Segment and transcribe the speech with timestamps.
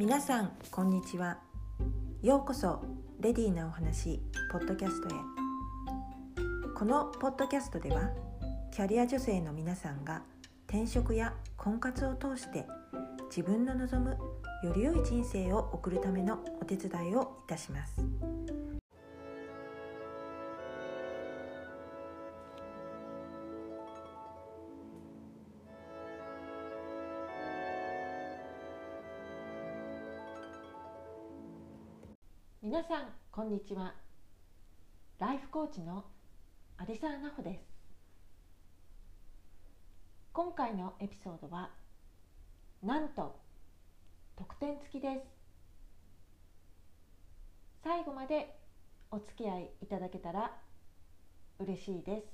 [0.00, 1.36] 皆さんこんにちは。
[2.22, 2.82] ようこそ
[3.20, 5.18] レディーなお話ポッドキャストへ。
[6.74, 8.08] このポッドキャストでは
[8.72, 10.22] キャリア女性の皆さんが
[10.68, 12.64] 転職や婚活を通して
[13.28, 14.16] 自分の望む
[14.66, 17.96] より良い人生を送るためのお手伝いをいたします。
[32.62, 33.94] 皆さんこんにちは。
[35.18, 36.04] ライフコーチの
[36.76, 37.60] アリサーナホです。
[40.34, 41.70] 今回のエピソードは
[42.82, 43.34] なんと
[44.36, 45.20] 特典付きです。
[47.82, 48.54] 最後まで
[49.10, 50.52] お付き合いいただけたら
[51.60, 52.26] 嬉しいです。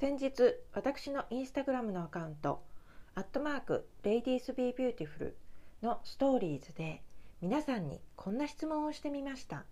[0.00, 0.32] 先日
[0.74, 2.62] 私のインスタグラムのアカウント
[3.14, 5.36] アットマーク Ladies Be Beautiful
[5.84, 7.02] のストーリーズで
[7.42, 9.66] 皆さんにこんな質問をしてみました。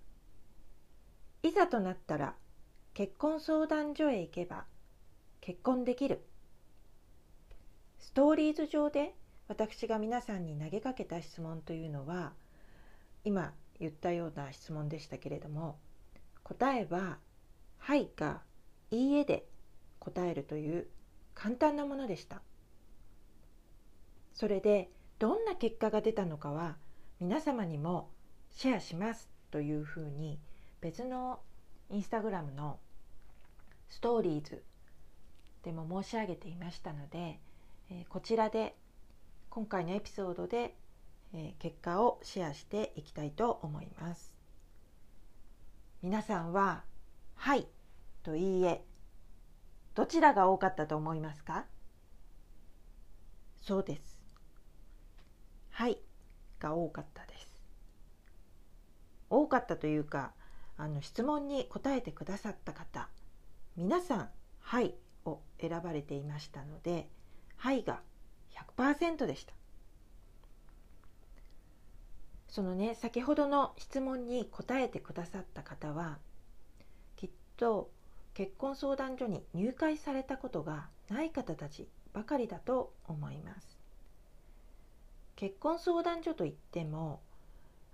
[1.43, 2.35] いざとなったら
[2.93, 4.67] 結婚相談所へ行けば
[5.41, 6.23] 結婚できる。
[7.99, 9.15] ストーリーズ上で
[9.49, 12.35] 私が皆さんに投げかけた質問というのは
[13.25, 15.79] 今言ったような質問でしたけれども
[16.43, 17.21] 答えは
[17.79, 18.43] 「はい」か
[18.93, 19.47] 「いいえ」で
[19.99, 20.89] 答えるという
[21.33, 22.43] 簡単なものでした。
[24.35, 24.91] それで
[25.23, 26.75] どんな結果が出たのかは
[27.21, 28.11] 皆様にも
[28.51, 30.41] シェアしますというふうに
[30.81, 31.39] 別の
[31.91, 32.81] インスタグラムの
[33.89, 34.65] ストーリーズ
[35.63, 37.39] でも申し上げていましたので、
[37.89, 38.75] えこちらで
[39.49, 40.75] 今回のエピソードで、
[41.33, 44.35] え結果をシェアしていきたいと思います。
[46.03, 46.83] 皆さんは
[47.37, 47.69] 「はい」
[48.25, 48.85] と「いいえ」
[49.95, 51.67] どちらが多かったと思いますか？
[53.61, 54.12] そうです。
[55.83, 55.99] はい
[56.61, 57.61] が多かったです。
[59.31, 60.31] 多かったというか
[60.77, 63.09] あの質問に答えてくださった方
[63.75, 64.31] 皆さん
[64.63, 64.95] 「はい」
[65.27, 67.11] を選ばれていましたので
[67.59, 68.01] 「はい」が
[68.77, 69.55] 100%でした。
[72.47, 76.21] そのね先ほどの質問に答えてくださった方は
[77.17, 77.91] きっと
[78.35, 83.72] 結婚相談所に入会されたことがない方たちばかりだと思います。
[85.43, 87.21] 結婚相談所といっても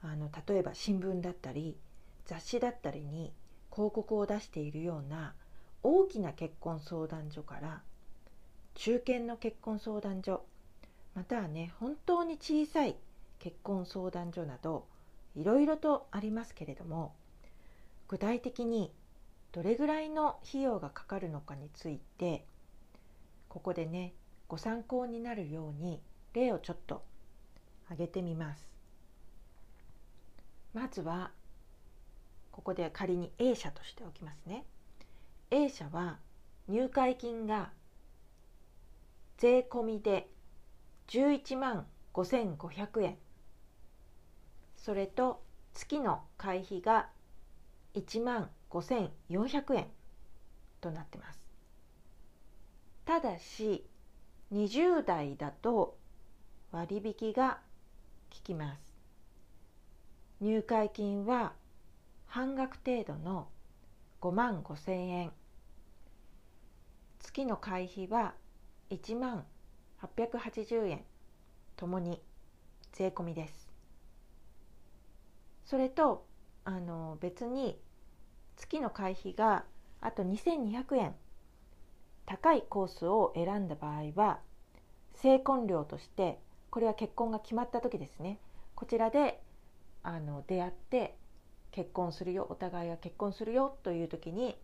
[0.03, 1.79] あの例えば新聞だったり
[2.27, 3.33] 雑誌だったりに
[3.75, 5.33] 広告を出しているような
[5.83, 7.81] 大きな結婚相談所から
[8.75, 10.45] 中堅の結婚相談所
[11.15, 12.97] またはね本当に小さい
[13.39, 14.85] 結婚相談所など
[15.35, 17.15] いろいろとありますけれども
[18.09, 18.93] 具体的に
[19.53, 22.45] どれぐらいの費用がかかるのかについて
[23.49, 24.13] ここでね
[24.49, 26.03] ご参考になるように
[26.35, 27.08] 例をちょっと
[27.89, 28.69] 挙げてみます。
[30.75, 31.31] まずは
[32.53, 34.65] ここで仮に A 社としておきますね。
[35.51, 36.19] A 社は
[36.69, 37.71] 入会金が
[39.39, 40.29] 税込みで
[41.09, 43.17] 11万5500円。
[44.77, 47.09] それと月の会費が
[47.95, 49.87] 1万5400円
[50.81, 51.41] となってます。
[53.07, 53.87] ただし
[54.53, 55.97] 20代だと
[56.71, 57.61] 割引が
[58.39, 58.81] 聞きます。
[60.41, 61.55] 入会金は
[62.27, 63.49] 半額程度の
[64.21, 65.33] 5万5千円。
[67.19, 68.35] 月の会費は
[68.91, 69.45] 1万
[70.01, 71.05] 880円。
[71.77, 72.23] ともに
[72.93, 73.69] 税込みです。
[75.65, 76.25] それと
[76.65, 77.77] あの別に
[78.57, 79.65] 月の会費が
[80.01, 81.15] あと2200円。
[82.25, 84.39] 高いコースを選んだ場合は
[85.15, 86.39] 成婚料として
[86.71, 88.39] これは結婚が決まった時ですね。
[88.75, 89.41] こちらで
[90.03, 91.17] あの出会って
[91.71, 94.57] 結婚するよお互いが結婚するよという時に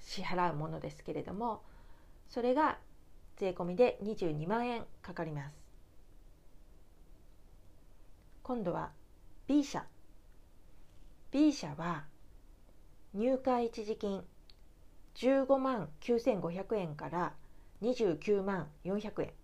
[0.00, 1.62] 支払うものですけれども
[2.28, 2.78] それが
[3.36, 5.54] 税込みで22万円かかります。
[8.42, 8.90] 今度は
[9.46, 9.84] B 社
[11.30, 12.04] B 社は
[13.14, 14.24] 入会一時金
[15.14, 17.34] 15万9500円から
[17.82, 19.41] 29万400円。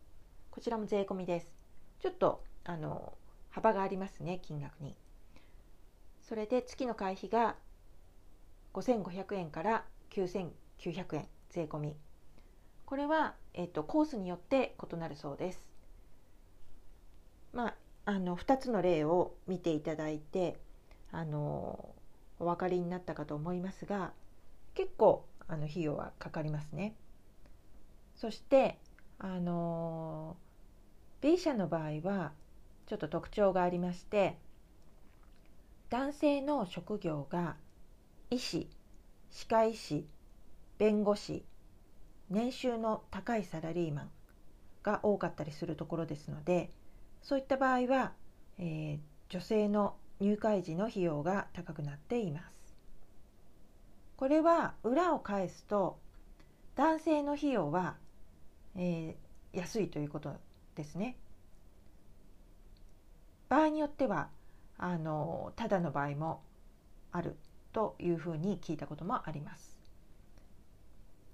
[0.59, 1.55] こちらも税込みです。
[2.01, 3.13] ちょっとあの
[3.49, 4.97] 幅がありますね金額に。
[6.21, 7.55] それで月の会費が
[8.75, 10.51] 5500円から9900
[11.15, 11.97] 円税込み。
[12.87, 15.65] これは、えっと、コースによって異なるそうです。
[17.53, 17.75] まあ
[18.07, 20.59] あの2つの例を見ていただいて
[21.13, 21.89] あの
[22.41, 24.11] お分かりになったかと思いますが
[24.75, 26.97] 結構あの費用はかかりますね。
[28.17, 28.77] そして
[29.21, 30.37] あの
[31.21, 32.33] B 社の場合は
[32.87, 34.37] ちょっと特徴がありまして
[35.91, 37.57] 男性の職業が
[38.31, 38.69] 医師
[39.31, 40.07] 歯科医師
[40.79, 41.45] 弁護士
[42.31, 44.11] 年収の高いサラリーマン
[44.83, 46.71] が多かったりするところですので
[47.23, 48.13] そういった場合は、
[48.59, 48.99] えー、
[49.29, 52.77] 女性の入会時の費用が高くなっています。
[54.17, 55.99] これは裏を返すと
[56.75, 57.97] 男性の費用は、
[58.77, 60.35] えー、安いということ
[60.79, 61.17] ですね。
[63.49, 64.29] 場合によっては
[64.79, 66.43] あのただの場合も
[67.11, 67.37] ある
[67.73, 69.77] というふうに聞いたこともあります。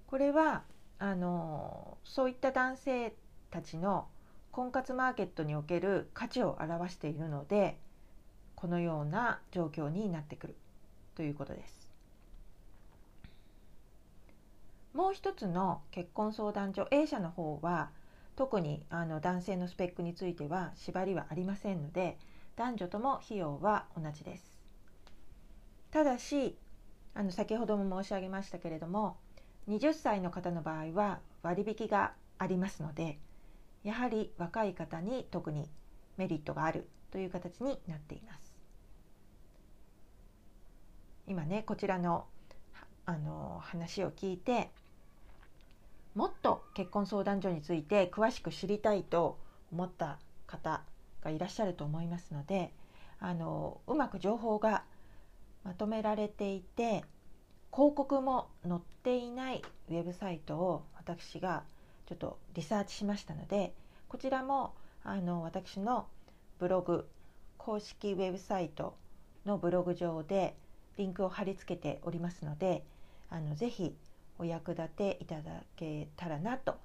[0.06, 0.62] これは
[0.98, 3.14] あのそういった男性
[3.50, 4.06] たちの
[4.50, 7.76] 婚活マーケットにおける価値を表しているので
[8.54, 10.56] このような状況になってくる
[11.16, 11.92] ということです。
[14.94, 17.90] もう一つの結婚相談所 A 社の方は
[18.36, 22.18] 特にあの男性のスペックについては縛りはありませんので
[22.56, 24.54] 男女とも費用は同じです。
[25.90, 26.56] ただし
[27.14, 29.16] あの先ほども申し上げましたけれども
[29.68, 33.18] 20歳の方の場合は割引がありますので
[33.84, 35.68] やはり若い方に特に
[36.16, 38.54] メリットがあるという形になっています。
[41.26, 42.26] 今ねこちらの
[43.06, 44.70] あの話を聞いて
[46.14, 49.38] もっと結婚相談所について詳しく知りたいと
[49.72, 50.82] 思った方
[51.22, 52.72] がいらっしゃると思いますので
[53.18, 54.84] あのうまく情報が
[55.64, 57.04] まとめられていて
[57.72, 61.64] 広告も載っていないウェブサイトを私が
[62.06, 63.72] ちょっとリサーチしましたので
[64.08, 66.06] こちらもあの私の
[66.60, 67.08] ブログ
[67.58, 68.94] 公式ウェブサイト
[69.44, 70.54] のブログ上で
[70.96, 72.84] リンクを貼り付けておりますので
[73.30, 73.96] あのぜひ
[74.38, 76.76] お役立ていただけたらなと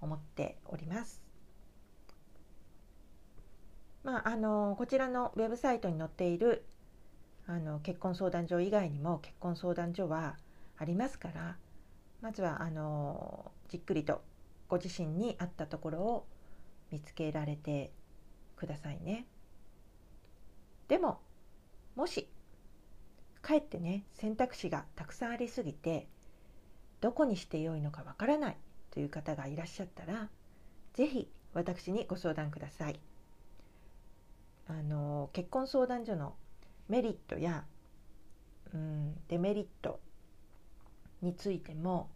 [0.00, 1.22] 思っております。
[4.04, 6.64] まあ、あのこちらのウェブサイトに載っている
[7.46, 10.36] あの結婚相談所以外にも結婚相談所は
[10.78, 11.56] ありますから
[12.20, 14.22] まずはあのじっくりと
[14.68, 16.26] ご自身に合ったところを
[16.90, 17.92] 見つけられて
[18.56, 19.26] くださいね。
[20.88, 21.20] でも
[21.96, 22.28] もし
[23.42, 26.08] かえってね選択肢がたくさんありすぎて
[27.00, 28.56] どこにしてよいのかわからない
[28.90, 30.28] という方がいらっしゃったら
[30.94, 32.98] 是非私にご相談ください。
[34.68, 36.34] あの結婚相談所の
[36.88, 37.64] メリットや、
[38.74, 39.98] うん、デメリット
[41.22, 42.10] についても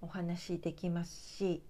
[0.00, 1.62] お話しできますし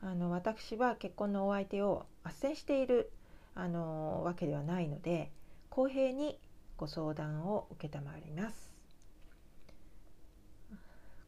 [0.00, 3.10] あの私は結婚のお相手を斡旋している
[3.54, 5.30] あのわけではないので
[5.68, 6.38] 公平に
[6.76, 7.88] ご相談を承
[8.24, 8.71] ります。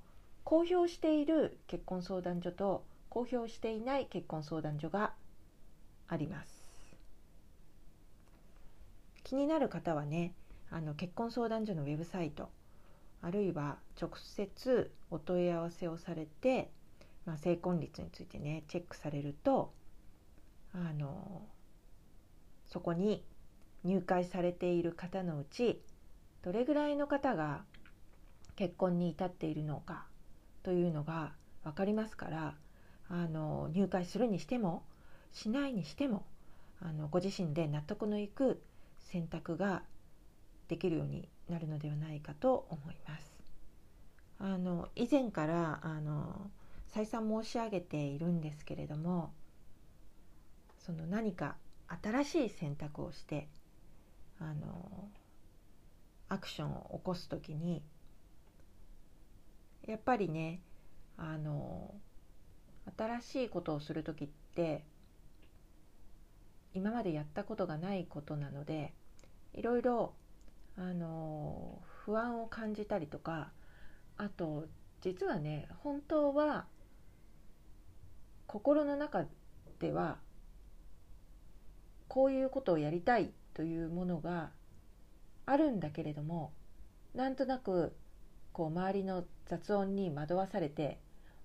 [0.45, 5.15] 公表している結婚相談所と公表していない結婚相談所が
[6.09, 6.63] あります。
[9.25, 10.35] 気になる方はね
[10.71, 12.51] あの結婚相談所のウェブサイト
[13.23, 16.71] あるいは直接お問い合わせをされて
[17.25, 19.73] まあ、成婚率についてねチェックされると
[20.75, 21.43] あの
[22.67, 23.25] そこに
[23.85, 25.83] 入会されている方のうち
[26.43, 27.65] どれぐらいの方が
[28.57, 30.07] 結婚に至っているのか
[30.63, 31.33] というのが
[31.65, 32.55] 分かりますから
[33.09, 34.83] あの入会するにしても
[35.33, 36.25] しないにしても
[36.81, 38.63] あのご自身で納得のいく
[38.99, 39.83] 選択が
[40.69, 43.33] できるようになるのではないかと思います。
[44.39, 46.51] あの以前からあの
[46.93, 49.33] 再三申し上げているんですけれども
[50.79, 51.57] その何か
[52.03, 53.49] 新しい選択をして
[54.39, 55.09] あの
[56.29, 57.83] アクションを起こす時に
[59.87, 60.61] やっぱりね
[61.17, 61.95] あの
[62.97, 64.85] 新しいことをする時って
[66.75, 68.93] 今までやったことがないことなので
[69.55, 70.15] いろいろ
[70.77, 73.51] あの不安を感じたりとか
[74.17, 74.67] あと
[75.01, 76.67] 実はね本当は
[78.53, 79.25] 心の中
[79.79, 80.19] では
[82.07, 84.51] こういうことをやりたいというものが
[85.47, 86.53] あるんだけれども
[87.15, 87.97] なんとなく
[88.53, 90.99] こう周りの雑音に惑わされて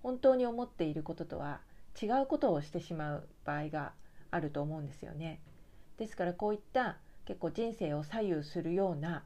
[0.03, 1.61] 本当に思っていることとは
[2.01, 3.93] 違うことをしてしまう場合が
[4.29, 5.39] あると思うんですよね。
[5.97, 9.23] ですからこういった結構人生を左右するような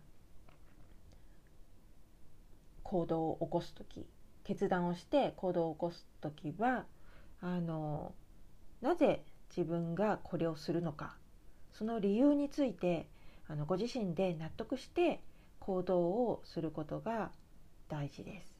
[2.83, 4.05] 行動を起こす時
[4.43, 6.85] 決断をして行動を起こす時は
[7.41, 8.13] あの
[8.81, 11.17] なぜ自分がこれをするのか。
[11.73, 13.07] その理由について
[13.47, 15.21] あのご自身で納得して
[15.59, 17.31] 行動をすることが
[17.89, 18.53] 大事です。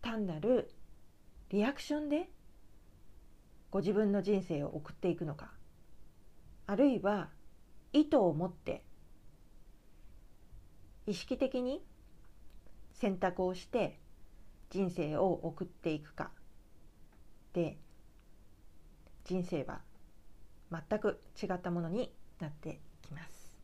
[0.00, 0.70] 単なる
[1.50, 2.28] リアクションで
[3.70, 5.52] ご自分の人生を送っていくのか。
[6.66, 7.28] あるいは
[7.92, 8.84] 意図を持って
[11.06, 11.84] 意識的に
[12.92, 14.00] 選択をして
[14.70, 16.30] 人生を送っていくか。
[17.56, 17.78] で
[19.24, 19.80] 人生は
[20.70, 23.56] 全く違ったものになってきます。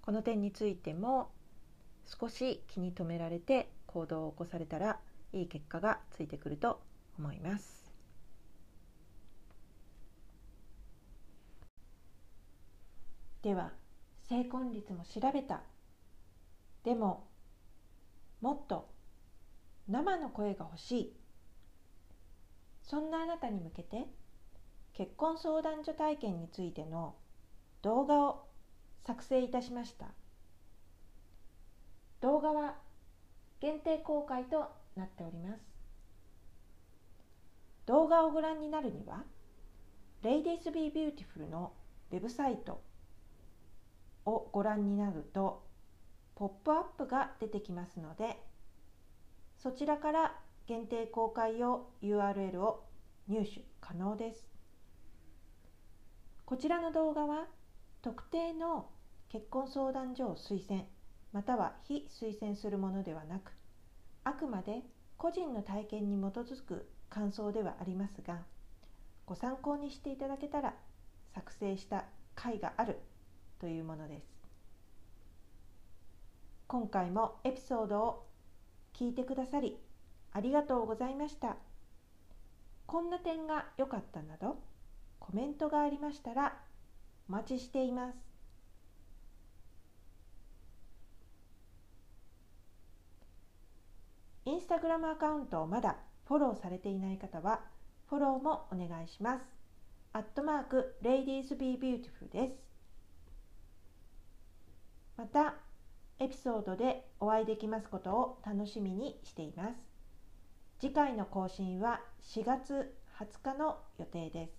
[0.00, 1.30] この点についても
[2.06, 4.98] 少し気に留められて行動を起こされたら
[5.34, 6.80] いい結果がついてくると
[7.18, 7.92] 思います。
[13.42, 13.72] では
[14.26, 15.60] 成婚率も調べた。
[16.82, 17.28] でも
[18.40, 18.88] もっと
[19.90, 21.16] 生の声が欲しい。
[22.82, 24.06] そんなあなたに向けて
[24.94, 27.14] 結婚相談所体験についての
[27.82, 28.46] 動画を
[29.04, 30.06] 作成いたしました。
[32.20, 32.76] 動画は
[33.60, 35.60] 限定公開となっております。
[37.86, 39.24] 動画をご覧になるには
[40.22, 41.72] Ladies Be Beautiful の
[42.12, 42.80] ウェブサイト
[44.26, 45.64] をご覧になると
[46.36, 48.49] ポップアップが出てきますので
[49.62, 50.34] そちらから
[50.66, 52.86] 限定公開用 URL を
[53.28, 54.48] 入手可能です。
[56.46, 57.46] こちらの動画は
[58.00, 58.88] 特定の
[59.28, 60.84] 結婚相談所を推薦
[61.32, 63.52] または非推薦するものではなく
[64.24, 64.82] あくまで
[65.16, 68.38] 個人の体験に基づく感想ではありますが
[69.26, 70.74] ご参考にしていただけたら
[71.34, 72.98] 作成した回がある
[73.60, 74.26] というものです。
[76.66, 78.29] 今回もエピソードを
[79.00, 79.78] 聞いてくださり
[80.32, 81.56] ありがとうございました
[82.86, 84.58] こんな点が良かったなど
[85.18, 86.58] コメントがありましたら
[87.28, 88.30] お待ちしています
[94.44, 97.60] インスタグラムアカウントをまだフォローされていない方は
[98.08, 99.44] フォローもお願いします。
[100.12, 102.54] アットマーク Ladies Be Beautiful です。
[105.16, 105.54] また
[106.20, 109.74] エピソードでお会いできますことを楽しみにしています。
[110.78, 114.52] 次回の更新は4月20日の予定です。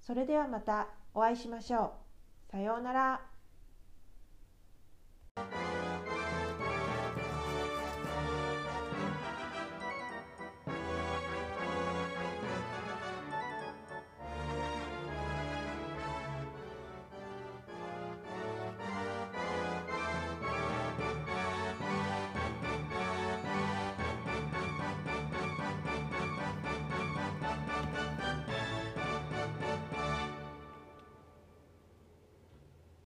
[0.00, 1.92] それではまたお会いしましょ
[2.48, 2.52] う。
[2.52, 3.20] さようなら。